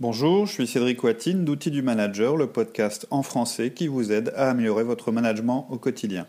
[0.00, 4.32] Bonjour, je suis Cédric Watine d'Outils du Manager, le podcast en français qui vous aide
[4.36, 6.28] à améliorer votre management au quotidien.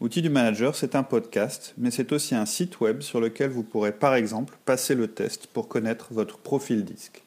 [0.00, 3.64] Outils du Manager, c'est un podcast, mais c'est aussi un site web sur lequel vous
[3.64, 7.24] pourrez par exemple passer le test pour connaître votre profil disque.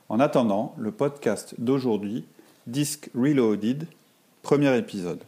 [0.09, 2.25] En attendant, le podcast d'aujourd'hui,
[2.69, 3.89] Disc Reloaded,
[4.43, 5.19] premier épisode.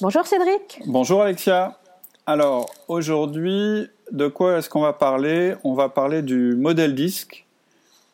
[0.00, 0.80] Bonjour Cédric.
[0.86, 1.78] Bonjour Alexia.
[2.26, 5.54] Alors aujourd'hui, de quoi est-ce qu'on va parler?
[5.62, 7.47] On va parler du modèle disque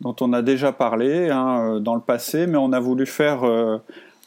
[0.04, 3.42] dont on a déjà parlé hein, euh, dans le passé, mais on a voulu faire
[3.44, 3.78] euh,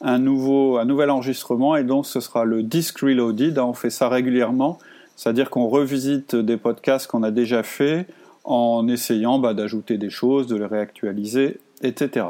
[0.01, 3.57] un, nouveau, un nouvel enregistrement et donc ce sera le Disc Reloaded.
[3.59, 4.79] Hein, on fait ça régulièrement,
[5.15, 8.07] c'est-à-dire qu'on revisite des podcasts qu'on a déjà fait
[8.43, 12.25] en essayant bah, d'ajouter des choses, de les réactualiser, etc.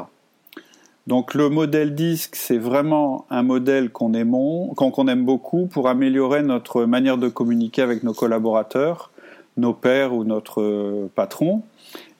[1.06, 4.36] Donc le modèle disque, c'est vraiment un modèle qu'on aime,
[4.76, 9.10] qu'on aime beaucoup pour améliorer notre manière de communiquer avec nos collaborateurs,
[9.58, 11.62] nos pairs ou notre euh, patron.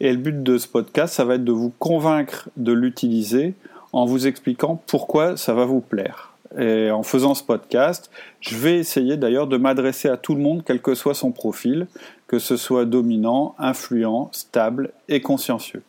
[0.01, 3.55] Et le but de ce podcast, ça va être de vous convaincre de l'utiliser
[3.93, 6.33] en vous expliquant pourquoi ça va vous plaire.
[6.59, 10.63] Et en faisant ce podcast, je vais essayer d'ailleurs de m'adresser à tout le monde,
[10.65, 11.87] quel que soit son profil,
[12.27, 15.83] que ce soit dominant, influent, stable et consciencieux.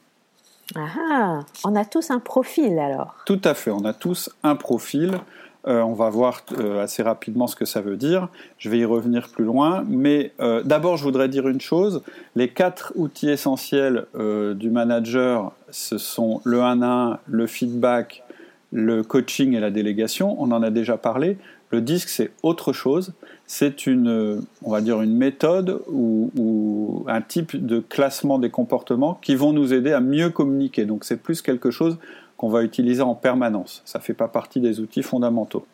[0.76, 3.16] Ah, ah on a tous un profil alors.
[3.26, 5.20] Tout à fait, on a tous un profil.
[5.68, 8.30] Euh, on va voir euh, assez rapidement ce que ça veut dire.
[8.58, 9.84] Je vais y revenir plus loin.
[9.88, 12.02] Mais euh, d'abord, je voudrais dire une chose.
[12.36, 18.24] Les quatre outils essentiels du manager, ce sont le 1 1, le feedback,
[18.72, 20.42] le coaching et la délégation.
[20.42, 21.38] On en a déjà parlé.
[21.72, 23.14] Le disque, c'est autre chose.
[23.46, 29.36] C'est une, on va dire, une méthode ou, un type de classement des comportements qui
[29.36, 30.86] vont nous aider à mieux communiquer.
[30.86, 31.98] Donc, c'est plus quelque chose
[32.40, 33.82] qu'on va utiliser en permanence.
[33.84, 35.66] Ça ne fait pas partie des outils fondamentaux.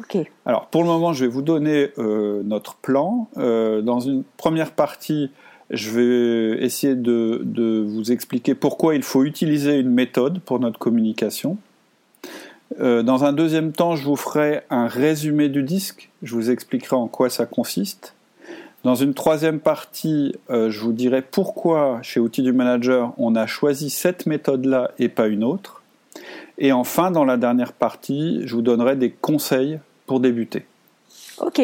[0.00, 0.16] Ok.
[0.46, 3.28] Alors pour le moment, je vais vous donner euh, notre plan.
[3.36, 5.30] Euh, dans une première partie,
[5.68, 10.78] je vais essayer de, de, vous expliquer pourquoi il faut utiliser une méthode pour notre
[10.78, 11.58] communication.
[12.80, 16.08] Euh, dans un deuxième temps, je vous ferai un résumé du disque.
[16.22, 18.14] Je vous expliquerai en quoi ça consiste.
[18.82, 23.90] Dans une troisième partie, je vous dirai pourquoi chez Outils du Manager, on a choisi
[23.90, 25.77] cette méthode-là et pas une autre.
[26.58, 30.66] Et enfin, dans la dernière partie, je vous donnerai des conseils pour débuter.
[31.38, 31.62] Ok,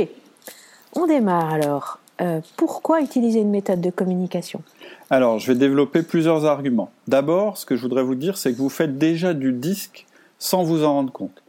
[0.94, 1.98] on démarre alors.
[2.20, 4.62] Euh, pourquoi utiliser une méthode de communication?
[5.10, 6.92] Alors, je vais développer plusieurs arguments.
[7.08, 10.06] D'abord, ce que je voudrais vous dire, c'est que vous faites déjà du disque
[10.38, 11.42] sans vous en rendre compte.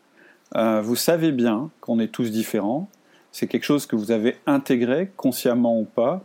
[0.55, 2.89] Euh, vous savez bien qu'on est tous différents.
[3.31, 6.23] C'est quelque chose que vous avez intégré, consciemment ou pas.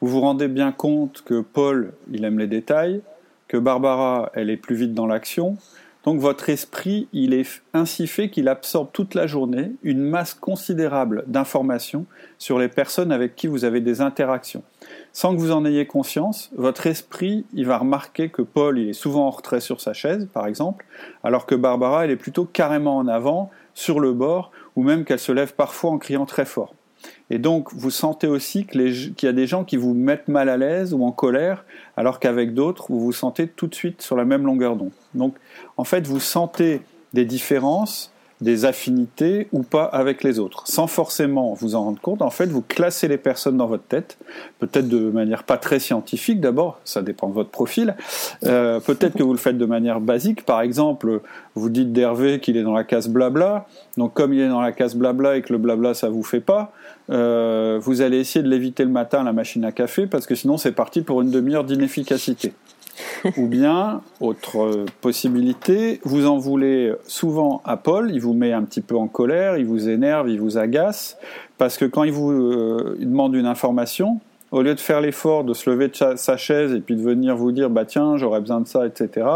[0.00, 3.00] Vous vous rendez bien compte que Paul, il aime les détails,
[3.48, 5.56] que Barbara, elle est plus vite dans l'action,
[6.04, 11.24] donc votre esprit, il est ainsi fait qu'il absorbe toute la journée une masse considérable
[11.26, 12.06] d'informations
[12.38, 14.62] sur les personnes avec qui vous avez des interactions.
[15.12, 18.94] Sans que vous en ayez conscience, votre esprit, il va remarquer que Paul, il est
[18.94, 20.86] souvent en retrait sur sa chaise, par exemple,
[21.22, 25.18] alors que Barbara, elle est plutôt carrément en avant, sur le bord, ou même qu'elle
[25.18, 26.74] se lève parfois en criant très fort.
[27.30, 30.56] Et donc, vous sentez aussi qu'il y a des gens qui vous mettent mal à
[30.56, 31.64] l'aise ou en colère,
[31.96, 34.90] alors qu'avec d'autres, vous vous sentez tout de suite sur la même longueur d'onde.
[35.14, 35.36] Donc,
[35.76, 36.82] en fait, vous sentez
[37.12, 42.22] des différences des affinités ou pas avec les autres, sans forcément vous en rendre compte.
[42.22, 44.16] En fait, vous classez les personnes dans votre tête,
[44.58, 47.94] peut-être de manière pas très scientifique d'abord, ça dépend de votre profil.
[48.44, 50.44] Euh, peut-être que vous le faites de manière basique.
[50.46, 51.20] Par exemple,
[51.54, 53.66] vous dites d'Hervé qu'il est dans la case blabla.
[53.96, 56.40] Donc, comme il est dans la case blabla et que le blabla ça vous fait
[56.40, 56.72] pas,
[57.10, 60.34] euh, vous allez essayer de l'éviter le matin à la machine à café parce que
[60.34, 62.52] sinon c'est parti pour une demi-heure d'inefficacité.
[63.36, 68.80] Ou bien, autre possibilité, vous en voulez souvent à Paul, il vous met un petit
[68.80, 71.18] peu en colère, il vous énerve, il vous agace,
[71.58, 74.20] parce que quand il vous euh, demande une information,
[74.52, 77.36] au lieu de faire l'effort de se lever de sa chaise et puis de venir
[77.36, 79.26] vous dire bah tiens j'aurais besoin de ça etc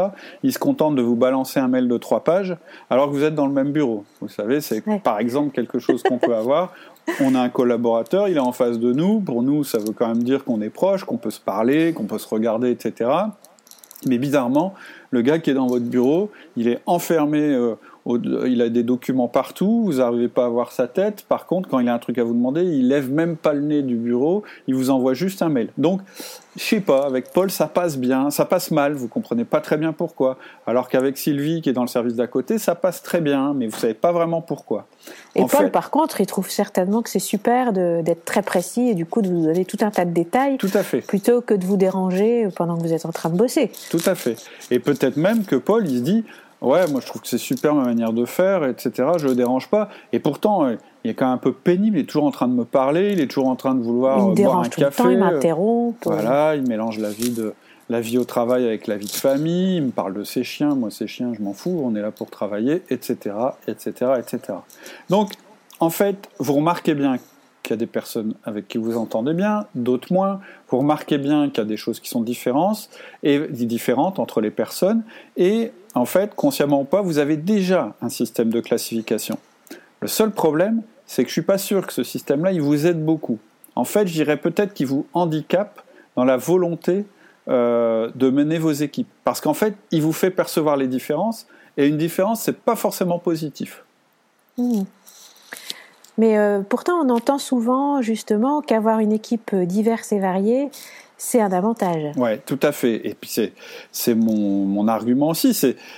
[0.42, 2.56] il se contente de vous balancer un mail de trois pages
[2.90, 4.04] alors que vous êtes dans le même bureau.
[4.20, 6.72] Vous savez c'est par exemple quelque chose qu'on peut avoir.
[7.20, 9.20] On a un collaborateur il est en face de nous.
[9.20, 12.04] Pour nous ça veut quand même dire qu'on est proche qu'on peut se parler qu'on
[12.04, 13.10] peut se regarder etc
[14.06, 14.74] mais bizarrement,
[15.10, 17.74] le gars qui est dans votre bureau, il est enfermé euh,
[18.06, 21.24] il a des documents partout, vous n'arrivez pas à voir sa tête.
[21.28, 23.62] Par contre, quand il a un truc à vous demander, il lève même pas le
[23.62, 25.68] nez du bureau, il vous envoie juste un mail.
[25.78, 26.00] Donc,
[26.56, 29.76] je sais pas, avec Paul, ça passe bien, ça passe mal, vous comprenez pas très
[29.76, 30.36] bien pourquoi.
[30.66, 33.66] Alors qu'avec Sylvie, qui est dans le service d'à côté, ça passe très bien, mais
[33.66, 34.86] vous savez pas vraiment pourquoi.
[35.34, 39.06] Et Paul, par contre, il trouve certainement que c'est super d'être très précis et du
[39.06, 40.58] coup de vous donner tout un tas de détails.
[40.58, 41.00] Tout à fait.
[41.00, 43.72] Plutôt que de vous déranger pendant que vous êtes en train de bosser.
[43.90, 44.36] Tout à fait.
[44.70, 46.24] Et peut-être même que Paul, il se dit,
[46.64, 49.08] ouais, moi je trouve que c'est super ma manière de faire, etc.
[49.18, 49.88] Je le dérange pas.
[50.12, 51.98] Et pourtant, euh, il est quand même un peu pénible.
[51.98, 53.12] Il est toujours en train de me parler.
[53.12, 55.02] Il est toujours en train de vouloir il me boire un tout café.
[55.02, 56.06] Le temps, il m'interrompt.
[56.06, 57.54] Voilà, il mélange la vie de
[57.90, 59.76] la vie au travail avec la vie de famille.
[59.76, 60.74] Il me parle de ses chiens.
[60.74, 61.82] Moi, ses chiens, je m'en fous.
[61.84, 63.34] On est là pour travailler, etc.,
[63.68, 64.58] etc., etc.
[65.10, 65.32] Donc,
[65.80, 67.18] en fait, vous remarquez bien
[67.64, 70.40] qu'il y a des personnes avec qui vous entendez bien, d'autres moins.
[70.68, 72.90] Vous remarquez bien qu'il y a des choses qui sont différentes
[73.24, 75.02] et différentes entre les personnes.
[75.36, 79.38] Et en fait, consciemment ou pas, vous avez déjà un système de classification.
[80.00, 83.02] Le seul problème, c'est que je suis pas sûr que ce système-là, il vous aide
[83.02, 83.38] beaucoup.
[83.74, 85.80] En fait, je dirais peut-être qu'il vous handicape
[86.16, 87.06] dans la volonté
[87.48, 89.08] euh, de mener vos équipes.
[89.24, 91.46] Parce qu'en fait, il vous fait percevoir les différences,
[91.76, 93.82] et une différence, c'est pas forcément positif.
[94.58, 94.82] Mmh.
[96.18, 100.70] Mais euh, pourtant, on entend souvent justement qu'avoir une équipe diverse et variée,
[101.16, 102.12] c'est un avantage.
[102.16, 103.06] Oui, tout à fait.
[103.06, 103.30] Et puis
[103.92, 105.54] c'est mon, mon argument aussi.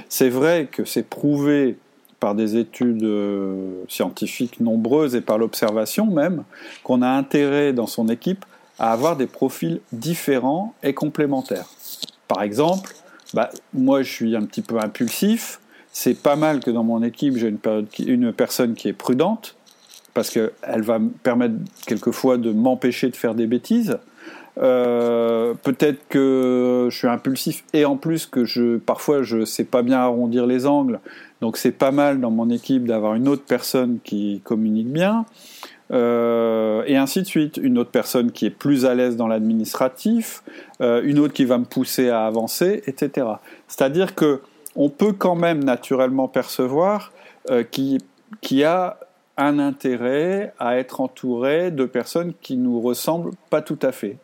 [0.08, 1.76] C'est vrai que c'est prouvé
[2.20, 6.44] par des études euh, scientifiques nombreuses et par l'observation même,
[6.82, 8.44] qu'on a intérêt dans son équipe
[8.78, 11.66] à avoir des profils différents et complémentaires.
[12.28, 12.94] Par exemple,
[13.34, 15.60] bah, moi je suis un petit peu impulsif,
[15.92, 19.55] c'est pas mal que dans mon équipe j'ai une, personne qui est prudente,
[20.16, 23.98] parce qu'elle va me permettre quelquefois de m'empêcher de faire des bêtises.
[24.56, 29.82] Euh, peut-être que je suis impulsif et en plus que je parfois je sais pas
[29.82, 31.00] bien arrondir les angles.
[31.42, 35.26] Donc c'est pas mal dans mon équipe d'avoir une autre personne qui communique bien
[35.92, 37.60] euh, et ainsi de suite.
[37.62, 40.42] Une autre personne qui est plus à l'aise dans l'administratif
[40.80, 43.26] euh, une autre qui va me pousser à avancer etc
[43.68, 44.40] c'est-à-dire que
[44.76, 47.12] on peut quand même naturellement percevoir
[47.70, 47.98] qui
[48.40, 48.98] qui a
[49.36, 54.16] un intérêt à être entouré de personnes qui nous ressemblent pas tout à fait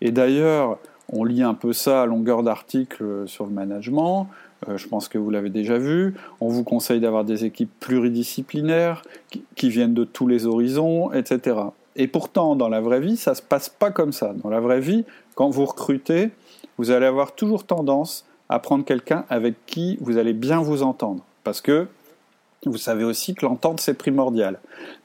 [0.00, 0.78] et d'ailleurs,
[1.12, 4.28] on lit un peu ça à longueur d'articles sur le management.
[4.68, 6.14] Euh, je pense que vous l'avez déjà vu.
[6.40, 9.02] On vous conseille d'avoir des équipes pluridisciplinaires
[9.56, 11.56] qui, viennent de tous les horizons, etc.
[11.96, 14.32] Et pourtant, dans la vraie vie, ça ne se passe pas comme ça.
[14.42, 15.04] Dans la vraie vie,
[15.34, 16.30] quand vous recrutez,
[16.78, 21.24] vous allez avoir toujours tendance à prendre quelqu'un avec qui vous allez bien vous entendre.
[21.44, 21.86] Parce que
[22.66, 24.58] vous savez aussi que l'entente, c'est primordial.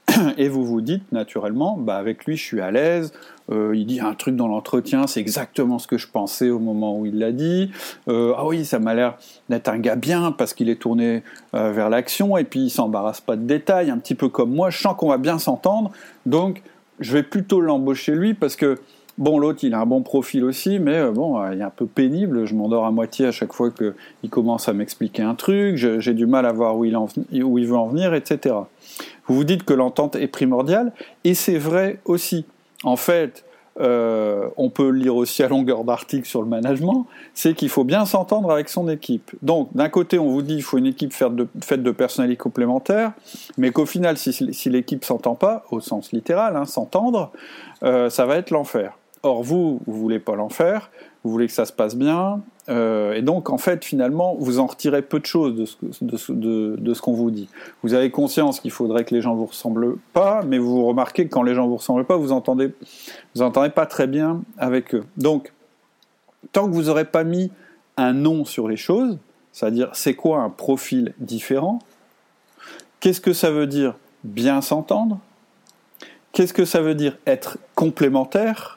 [0.38, 3.14] Et vous vous dites naturellement, bah avec lui, je suis à l'aise,
[3.50, 7.00] euh, il dit un truc dans l'entretien, c'est exactement ce que je pensais au moment
[7.00, 7.72] où il l'a dit.
[8.10, 9.18] Euh, ah oui, ça m'a l'air
[9.48, 11.24] d'être un gars bien parce qu'il est tourné
[11.54, 14.70] euh, vers l'action et puis il s'embarrasse pas de détails, un petit peu comme moi.
[14.70, 15.92] Je sens qu'on va bien s'entendre,
[16.26, 16.62] donc
[17.00, 18.80] je vais plutôt l'embaucher lui parce que
[19.18, 22.46] Bon, l'autre, il a un bon profil aussi, mais bon, il est un peu pénible.
[22.46, 25.78] Je m'endors à moitié à chaque fois qu'il commence à m'expliquer un truc.
[25.78, 28.56] J'ai du mal à voir où il, où il veut en venir, etc.
[29.28, 30.92] Vous vous dites que l'entente est primordiale,
[31.24, 32.46] et c'est vrai aussi.
[32.84, 33.46] En fait,
[33.80, 38.06] euh, on peut lire aussi à longueur d'article sur le management, c'est qu'il faut bien
[38.06, 39.32] s'entendre avec son équipe.
[39.42, 42.38] Donc, d'un côté, on vous dit qu'il faut une équipe faite de, faite de personnalités
[42.38, 43.12] complémentaires,
[43.58, 47.32] mais qu'au final, si, si l'équipe s'entend pas, au sens littéral, hein, s'entendre,
[47.84, 48.98] euh, ça va être l'enfer.
[49.26, 50.92] Or, vous, vous voulez pas l'enfer,
[51.24, 54.68] vous voulez que ça se passe bien, euh, et donc, en fait, finalement, vous en
[54.68, 57.50] retirez peu de choses de ce, de, ce qu'on vous dit.
[57.82, 61.34] Vous avez conscience qu'il faudrait que les gens vous ressemblent pas, mais vous remarquez que
[61.34, 62.72] quand les gens vous ressemblent pas, vous entendez,
[63.34, 65.04] vous entendez pas très bien avec eux.
[65.18, 65.54] Donc,
[66.52, 67.52] tant que vous n'aurez pas mis
[67.98, 69.18] un nom sur les choses,
[69.52, 71.80] c'est-à-dire c'est quoi un profil différent,
[73.00, 75.20] qu'est-ce que ça veut dire bien s'entendre,
[76.32, 78.75] qu'est-ce que ça veut dire être complémentaire,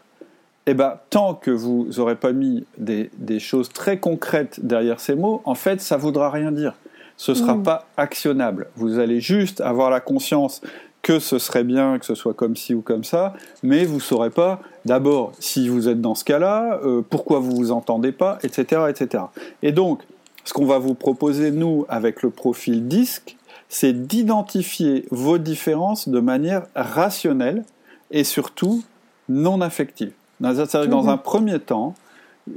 [0.70, 3.08] eh ben, tant que vous n'aurez pas mis des,
[3.38, 6.74] choses très concrètes derrière ces mots, en fait, ça ne voudra rien dire.
[7.16, 7.62] Ce ne sera mm.
[7.62, 8.68] pas actionnable.
[8.76, 10.60] Vous allez juste avoir la conscience
[11.00, 13.32] que ce serait bien que ce soit comme ci ou comme ça,
[13.62, 17.56] mais vous ne saurez pas, d'abord, si vous êtes dans ce cas-là, euh, pourquoi vous
[17.56, 19.24] vous entendez pas, etc., etc.
[19.62, 20.02] Et donc,
[20.44, 23.38] ce qu'on va vous proposer, nous, avec le profil disque,
[23.70, 27.64] c'est d'identifier vos différences de manière rationnelle
[28.10, 28.82] et surtout
[29.30, 30.12] non affective.
[30.40, 31.08] Dans, mhm.
[31.08, 31.94] un premier temps,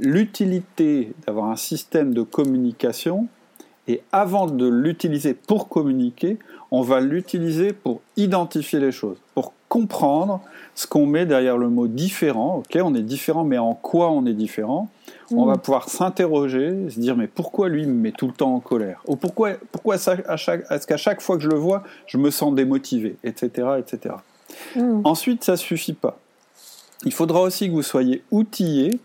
[0.00, 3.28] l'utilité d'avoir un système de communication,
[3.88, 6.38] et avant de l'utiliser pour communiquer,
[6.70, 10.40] on va l'utiliser pour identifier les choses, pour comprendre
[10.74, 12.58] ce qu'on met derrière le mot différent.
[12.58, 14.88] Ok, on est différent, mais en quoi on est différent?
[15.34, 18.60] On va pouvoir s'interroger, se dire mais pourquoi lui me met tout le temps en
[18.60, 19.02] colère?
[19.06, 23.16] Ou pourquoi, pourquoi est-ce qu'à chaque fois que je le vois, je me sens démotivé,
[23.24, 24.14] etc., etc.
[25.04, 26.18] Ensuite, ça suffit pas.
[27.04, 29.00] Il faudra aussi que vous soyez outillé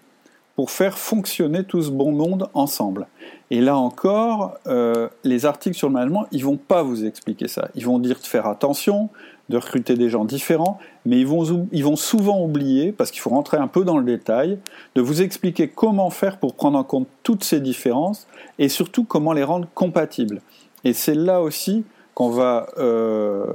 [0.56, 3.08] pour faire fonctionner tout ce bon monde ensemble.
[3.52, 7.70] Et là encore, euh, les articles sur le management, ils vont pas vous expliquer ça.
[7.76, 9.10] Ils vont dire de faire attention,
[9.50, 13.30] de recruter des gens différents, mais ils vont, ils vont souvent oublier, parce qu'il faut
[13.30, 14.58] rentrer un peu dans le détail,
[14.96, 18.28] de vous expliquer comment faire pour prendre en compte toutes ces différences
[18.58, 20.42] et surtout comment les rendre compatibles.
[20.84, 21.84] Et c'est là aussi
[22.18, 23.46] qu'on va, euh,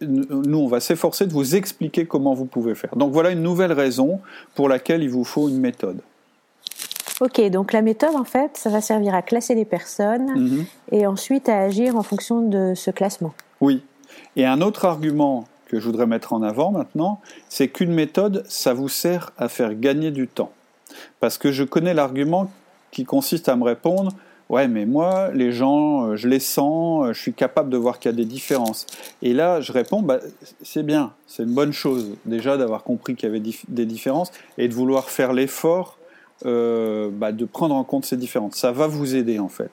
[0.00, 2.90] nous, on va s'efforcer de vous expliquer comment vous pouvez faire.
[2.96, 4.18] Donc voilà une nouvelle raison
[4.56, 6.00] pour laquelle il vous faut une méthode.
[7.20, 10.64] Ok, donc la méthode, en fait, ça va servir à classer les personnes mhm.
[10.90, 13.32] et ensuite à agir en fonction de ce classement.
[13.60, 13.80] Oui.
[14.34, 18.74] Et un autre argument que je voudrais mettre en avant maintenant, c'est qu'une méthode, ça
[18.74, 20.50] vous sert à faire gagner du temps.
[21.20, 22.50] Parce que je connais l'argument
[22.90, 24.10] qui consiste à me répondre,
[24.50, 27.98] ouais, mais moi, les gens, euh, je les sens, euh, je suis capable de voir
[27.98, 28.84] qu'il y a des différences.
[29.22, 30.18] Et là, je réponds, bah,
[30.62, 34.68] c'est bien, c'est une bonne chose déjà d'avoir compris qu'il y avait des différences et
[34.68, 35.96] de vouloir faire l'effort
[36.46, 38.56] euh, bah, de prendre en compte ces différences.
[38.56, 39.70] Ça va vous aider en fait.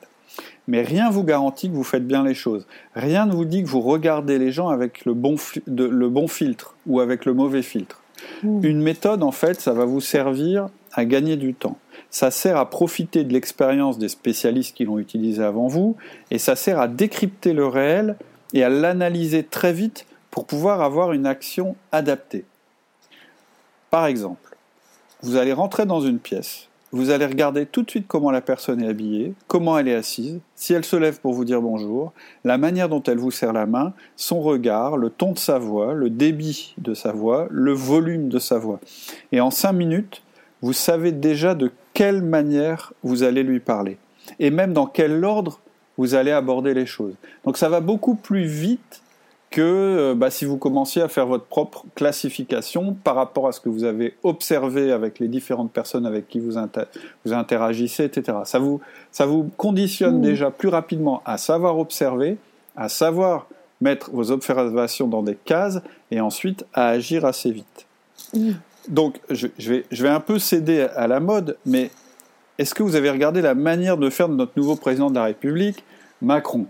[0.67, 2.67] Mais rien vous garantit que vous faites bien les choses.
[2.93, 6.75] Rien ne vous dit que vous regardez les gens avec le bon, le bon filtre
[6.85, 8.01] ou avec le mauvais filtre.
[8.43, 8.63] Hmm.
[8.65, 11.77] Une méthode, en fait, ça va vous servir à gagner du temps.
[12.17, 15.97] Ça sert à profiter de l'expérience des spécialistes qui l'ont utilisé avant vous,
[16.31, 18.15] et ça sert à décrypter le réel
[18.53, 22.43] et à l'analyser très vite pour pouvoir avoir une action adaptée.
[23.91, 24.57] Par exemple,
[25.21, 28.81] vous allez rentrer dans une pièce, vous allez regarder tout de suite comment la personne
[28.81, 32.57] est habillée, comment elle est assise, si elle se lève pour vous dire bonjour, la
[32.57, 36.09] manière dont elle vous serre la main, son regard, le ton de sa voix, le
[36.09, 38.79] débit de sa voix, le volume de sa voix.
[39.31, 40.23] Et en cinq minutes,
[40.63, 43.97] vous savez déjà de quelle manière vous allez lui parler.
[44.37, 45.59] Et même dans quel ordre
[45.97, 47.15] vous allez aborder les choses.
[47.43, 49.01] Donc ça va beaucoup plus vite
[49.49, 53.59] que euh, bah, si vous commenciez à faire votre propre classification par rapport à ce
[53.59, 56.59] que vous avez observé avec les différentes personnes avec qui vous,
[57.25, 58.37] vous interagissez, etc.
[58.45, 58.79] Ça vous,
[59.11, 60.21] ça vous conditionne mmh.
[60.21, 62.37] déjà plus rapidement à savoir observer,
[62.75, 63.47] à savoir
[63.81, 65.79] mettre vos observations dans des cases
[66.11, 67.87] et ensuite à agir assez vite.
[68.35, 68.51] Mmh.
[68.87, 71.91] Donc je, je, vais, je vais un peu céder à la mode, mais
[72.57, 75.25] est-ce que vous avez regardé la manière de faire de notre nouveau président de la
[75.25, 75.83] République,
[76.21, 76.65] Macron?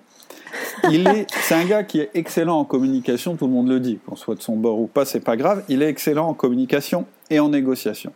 [0.92, 4.00] Il est, c'est un gars qui est excellent en communication, tout le monde le dit,
[4.06, 5.64] qu'on soit de son bord ou pas, c'est pas grave.
[5.70, 8.12] Il est excellent en communication et en négociation.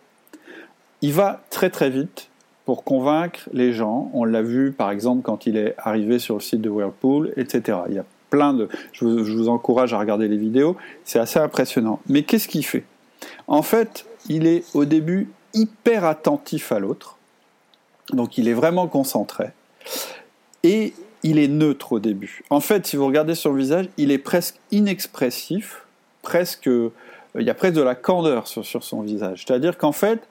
[1.02, 2.30] Il va très très vite
[2.66, 4.12] pour convaincre les gens.
[4.14, 7.80] On l'a vu par exemple quand il est arrivé sur le site de Whirlpool, etc.
[7.90, 8.70] Il y a plein de.
[8.92, 10.76] Je vous, je vous encourage à regarder les vidéos.
[11.04, 12.00] C'est assez impressionnant.
[12.08, 12.84] Mais qu'est-ce qu'il fait?
[13.52, 17.18] En fait, il est au début hyper attentif à l'autre.
[18.14, 19.50] Donc il est vraiment concentré.
[20.64, 20.94] Et
[21.24, 22.46] il est neutre au début.
[22.50, 25.86] En fait, si vous regardez sur le visage, il est presque inexpressif,
[26.22, 26.94] presque, euh,
[27.38, 29.44] il y a presque de la candeur sur, son visage.
[29.46, 30.22] C'est-à-dire qu'en fait,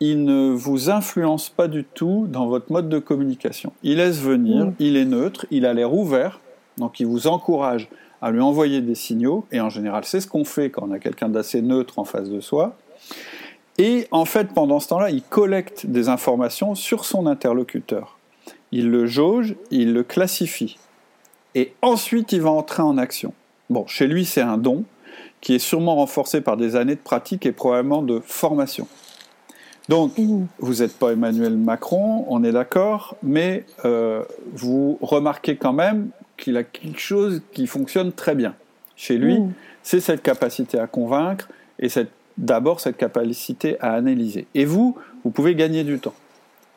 [0.00, 3.72] il ne vous influence pas du tout dans votre mode de communication.
[3.84, 4.74] Il laisse venir, mm.
[4.80, 6.40] il est neutre, il a l'air ouvert,
[6.78, 7.88] donc il vous encourage
[8.22, 10.98] à lui envoyer des signaux, et en général c'est ce qu'on fait quand on a
[10.98, 12.76] quelqu'un d'assez neutre en face de soi.
[13.78, 18.18] Et en fait, pendant ce temps-là, il collecte des informations sur son interlocuteur
[18.72, 20.78] il le jauge, il le classifie.
[21.54, 23.32] Et ensuite, il va entrer en action.
[23.68, 24.84] Bon, chez lui, c'est un don
[25.40, 28.86] qui est sûrement renforcé par des années de pratique et probablement de formation.
[29.88, 30.12] Donc,
[30.58, 34.22] vous n'êtes pas Emmanuel Macron, on est d'accord, mais euh,
[34.52, 36.10] vous remarquez quand même
[36.40, 38.54] qu'il a quelque chose qui fonctionne très bien.
[38.96, 39.52] Chez lui, mmh.
[39.82, 41.88] c'est cette capacité à convaincre et
[42.36, 44.46] d'abord cette capacité à analyser.
[44.54, 46.14] Et vous, vous pouvez gagner du temps.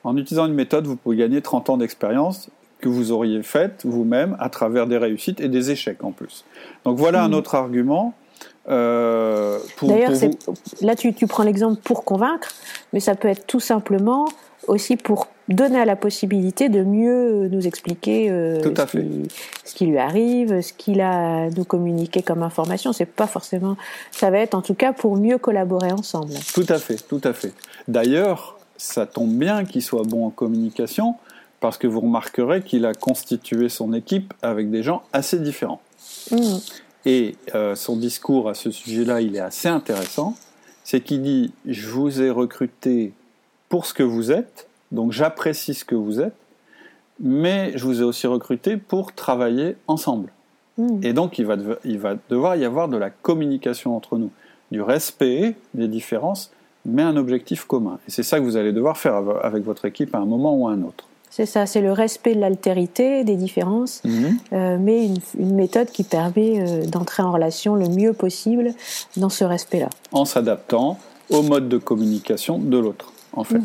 [0.04, 4.36] En utilisant une méthode, vous pouvez gagner 30 ans d'expérience que vous auriez faite vous-même
[4.40, 6.44] à travers des réussites et des échecs en plus.
[6.84, 7.34] Donc voilà un hmm.
[7.34, 8.14] autre argument.
[8.70, 10.12] Euh, D'ailleurs,
[10.82, 12.50] là tu, prends l'exemple pour convaincre,
[12.92, 14.28] mais ça peut être tout simplement
[14.68, 20.74] aussi pour donner la possibilité de mieux nous expliquer euh, ce, Qui, lui arrive, ce
[20.74, 22.94] qu'il a à nous communiquer comme information.
[22.94, 23.76] C'est pas forcément,
[24.12, 26.34] ça va être en tout cas pour mieux collaborer ensemble.
[26.54, 27.54] Tout à fait, tout à fait.
[27.88, 31.16] D'ailleurs, ça tombe bien qu'il soit bon en communication,
[31.60, 35.82] parce que vous remarquerez qu'il a constitué son équipe avec des gens assez différents.
[36.32, 36.58] Mm.
[37.06, 40.36] Et euh, son discours à ce sujet-là, il est assez intéressant.
[40.84, 43.14] C'est qu'il dit, je vous ai recruté
[43.70, 46.36] pour ce que vous êtes, donc j'apprécie ce que vous êtes,
[47.20, 50.30] mais je vous ai aussi recruté pour travailler ensemble.
[50.78, 51.00] Hmm.
[51.04, 54.32] Et donc, il va, il va devoir y avoir de la communication entre nous,
[54.72, 56.52] du respect des différences,
[56.86, 58.00] mais un objectif commun.
[58.08, 60.68] Et c'est ça que vous allez devoir faire avec votre équipe à un moment ou
[60.68, 61.08] à un autre.
[61.30, 64.38] C'est ça, c'est le respect de l'altérité, des différences, mhm.
[64.54, 65.10] euh, mais
[65.40, 68.74] une, méthode qui permet euh, d'entrer en relation le mieux possible
[69.18, 69.90] dans ce respect-là.
[70.12, 71.00] En s'adaptant
[71.32, 73.58] au mode de communication de l'autre, en fait.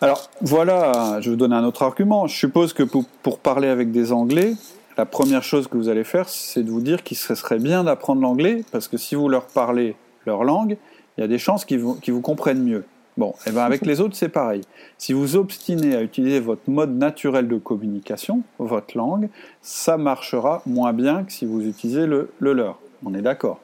[0.00, 2.26] Alors voilà, je vais vous donner un autre argument.
[2.26, 4.54] Je suppose que pour, pour, parler avec des Anglais,
[4.96, 8.22] la première chose que vous allez faire, c'est de vous dire qu'il serait bien d'apprendre
[8.22, 10.76] l'anglais, parce que si vous leur parlez leur langue,
[11.16, 12.84] il y a des chances qu'ils vous, vous comprennent mieux.
[13.16, 14.62] Bon, et eh ben avec les autres, c'est pareil.
[14.96, 19.28] Si vous obstinez à utiliser votre mode naturel de communication, votre langue,
[19.60, 22.78] ça marchera moins bien que si vous utilisez le, le leur.
[23.04, 23.60] On est d'accord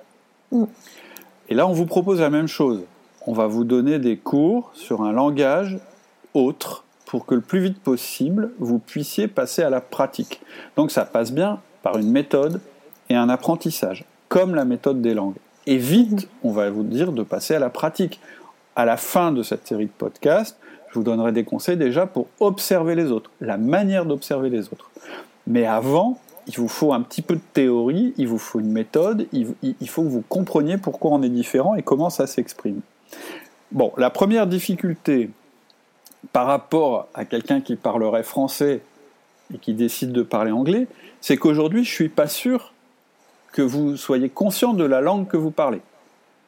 [0.52, 0.64] mm.
[1.48, 2.82] Et là, on vous propose la même chose.
[3.26, 5.78] On va vous donner des cours sur un langage
[6.34, 10.40] autre pour que le plus vite possible, vous puissiez passer à la pratique.
[10.76, 12.60] Donc ça passe bien par une méthode
[13.08, 15.36] et un apprentissage, comme la méthode des langues.
[15.66, 18.20] Et vite, on va vous dire de passer à la pratique
[18.76, 20.58] à la fin de cette série de podcasts,
[20.90, 24.90] je vous donnerai des conseils déjà pour observer les autres, la manière d'observer les autres.
[25.46, 29.26] Mais avant, il vous faut un petit peu de théorie, il vous faut une méthode,
[29.32, 29.46] il,
[29.88, 32.80] faut que vous compreniez pourquoi on est différent et comment ça s'exprime.
[33.72, 35.30] Bon, la première difficulté
[36.32, 38.80] par rapport à quelqu'un qui parlerait français
[39.54, 40.86] et qui décide de parler anglais,
[41.20, 42.72] c'est qu'aujourd'hui, je ne suis pas sûr
[43.52, 45.80] que vous soyez conscient de la langue que vous parlez.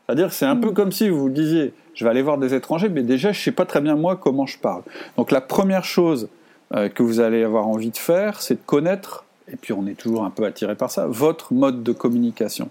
[0.06, 0.74] C'est-à-dire c'est un peu mm.
[0.74, 3.52] comme si vous disiez, je vais aller voir des étrangers, mais déjà, je ne sais
[3.52, 4.82] pas très bien moi comment je parle.
[5.16, 6.28] Donc la première chose
[6.74, 9.98] euh, que vous allez avoir envie de faire, c'est de connaître, et puis on est
[9.98, 12.70] toujours un peu attiré par ça, votre mode de communication.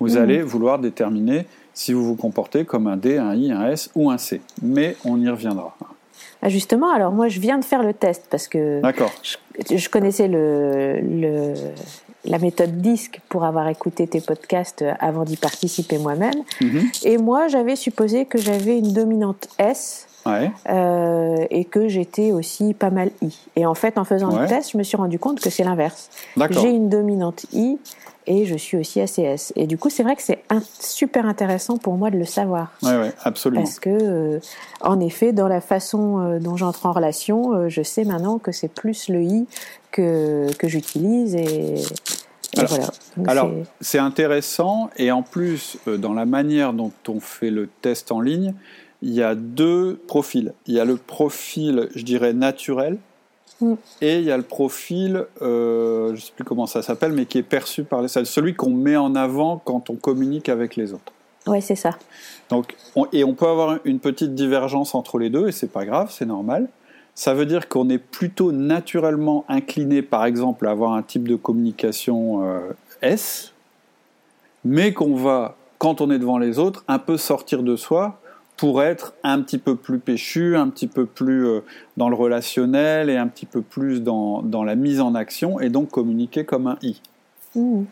[0.00, 0.18] Vous mm.
[0.18, 1.46] allez vouloir déterminer
[1.76, 4.40] si vous vous comportez comme un D, un I, un S ou un C.
[4.62, 5.76] Mais on y reviendra.
[6.42, 8.80] Ah, justement, alors moi je viens de faire le test parce que
[9.22, 11.54] je, je, connaissais le, le,
[12.24, 16.42] la méthode disque pour avoir écouté tes podcasts avant d'y participer moi-même.
[16.60, 16.88] Mhm.
[17.04, 22.90] Et moi, j'avais supposé que j'avais une dominante S euh, et que j'étais aussi pas
[22.90, 23.36] mal I.
[23.54, 26.10] Et en fait, en faisant le test, je me suis rendu compte que c'est l'inverse.
[26.50, 27.78] J'ai une dominante I
[28.26, 29.52] et je suis aussi ACS.
[29.56, 30.42] Et du coup, c'est vrai que c'est
[30.80, 32.72] super intéressant pour moi de le savoir.
[32.82, 33.62] Oui, ouais, absolument.
[33.62, 34.40] Parce que, euh,
[34.80, 38.68] en effet, dans la façon euh, dont j'entre en relation, je sais maintenant que c'est
[38.68, 39.46] plus le I
[39.90, 41.76] que, que j'utilise et,
[43.26, 48.12] alors, c'est intéressant et en plus, euh, dans la manière dont on fait le test
[48.12, 48.54] en ligne,
[49.02, 50.52] il y a deux profils.
[50.66, 52.98] Il y a le profil, je dirais, naturel.
[54.00, 57.26] Et il y a le profil, euh, je ne sais plus comment ça s'appelle, mais
[57.26, 60.76] qui est perçu par les salles, celui qu'on met en avant quand on communique avec
[60.76, 61.12] les autres.
[61.46, 61.90] Oui, c'est ça.
[62.50, 62.76] Donc,
[63.12, 66.26] et on peut avoir une petite divergence entre les deux, et c'est pas grave, c'est
[66.26, 66.68] normal
[67.16, 71.34] ça veut dire qu'on est plutôt naturellement incliné, par exemple, à avoir un type de
[71.34, 72.60] communication euh,
[73.00, 73.54] S,
[74.64, 78.20] mais qu'on va, quand on est devant les autres, un peu sortir de soi
[78.56, 81.60] pour être un petit peu plus péchu, un petit peu plus euh,
[81.96, 85.90] dans le relationnel et un petit peu plus dans, la mise en action et donc
[85.90, 87.00] communiquer comme un I.
[87.54, 87.84] Mmh.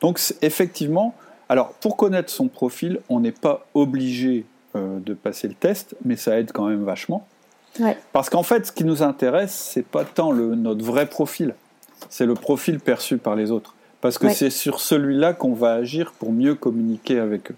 [0.00, 1.14] Donc effectivement,
[1.48, 6.16] alors pour connaître son profil, on n'est pas obligé euh, de passer le test, mais
[6.16, 7.26] ça aide quand même vachement.
[8.12, 11.54] Parce qu'en fait, ce qui nous intéresse, c'est pas tant le, notre vrai profil,
[12.08, 13.74] c'est le profil perçu par les autres.
[14.00, 17.56] Parce que c'est sur celui-là qu'on va agir pour mieux communiquer avec eux.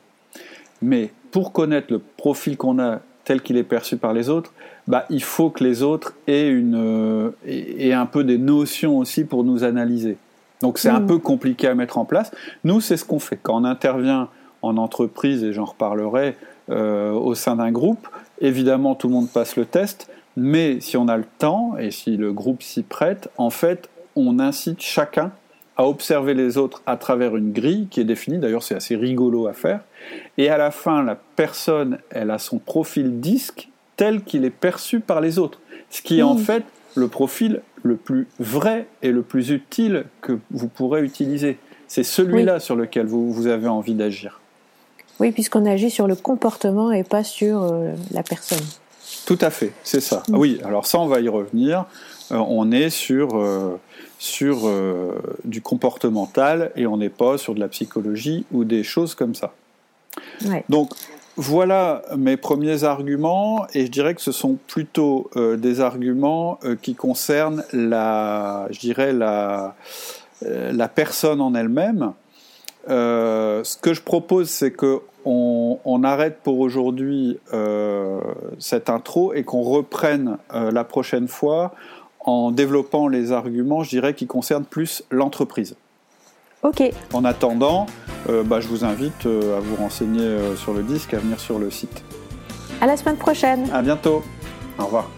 [0.83, 4.53] Mais pour connaître le profil qu'on a tel qu'il est perçu par les autres,
[4.89, 9.25] bah, il faut que les autres aient, une, euh, aient un peu des notions aussi
[9.25, 10.17] pour nous analyser.
[10.63, 11.07] Donc c'est un mm.
[11.07, 12.33] peu compliqué à mettre en place.
[12.65, 13.39] Nous, c'est ce qu'on fait.
[13.41, 14.29] Quand on intervient
[14.63, 16.37] en entreprise, et j'en reparlerai,
[16.71, 18.07] euh, au sein d'un groupe,
[18.41, 22.17] Évidemment, tout le monde passe le test, mais si on a le temps et si
[22.17, 25.33] le groupe s'y prête, en fait, on incite chacun
[25.77, 29.47] à observer les autres à travers une grille qui est définie, d'ailleurs c'est assez rigolo
[29.47, 29.81] à faire,
[30.37, 35.01] et à la fin, la personne, elle a son profil disque tel qu'il est perçu
[35.01, 39.23] par les autres, ce qui est en fait le profil le plus vrai et le
[39.23, 41.59] plus utile que vous pourrez utiliser.
[41.89, 44.41] C'est celui-là sur lequel vous avez envie d'agir.
[45.19, 48.65] Oui, puisqu'on agit sur le comportement et pas sur euh, la personne.
[49.27, 50.23] Tout à fait, c'est ça.
[50.29, 50.37] Mm.
[50.37, 51.85] Oui, alors ça, on va y revenir.
[52.33, 53.79] Euh, on est sur, euh,
[54.19, 54.71] sur
[55.45, 59.53] du comportemental et on n'est pas sur de la psychologie ou des choses comme ça.
[60.69, 60.93] Donc,
[61.37, 67.65] voilà mes premiers arguments et je dirais que ce sont plutôt des arguments qui concernent
[67.73, 69.75] la, je dirais la,
[70.43, 72.13] la personne en elle-même.
[72.89, 78.21] Ce que je propose, c'est que on, arrête pour aujourd'hui euh,
[78.59, 81.75] cette intro et qu'on reprenne euh, la prochaine fois
[82.21, 85.77] en développant les arguments, je dirais, qui concernent plus l'entreprise.
[86.63, 86.83] Ok.
[87.15, 87.87] En attendant,
[88.45, 92.05] bah, je vous invite à vous renseigner sur le disque, à venir sur le site.
[92.83, 93.71] À la semaine prochaine.
[93.73, 94.23] À bientôt.
[94.79, 95.11] Au revoir.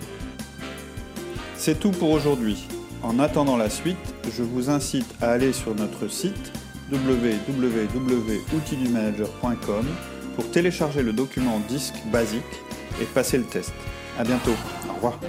[1.57, 2.69] C'est tout pour aujourd'hui.
[3.03, 3.97] En attendant la suite,
[4.31, 6.53] je vous incite à aller sur notre site
[6.93, 9.87] www.outildumanager.com
[10.37, 12.43] pour télécharger le document disque basique
[13.01, 13.73] et passer le test.
[14.19, 14.55] A bientôt.
[14.89, 15.21] Au revoir.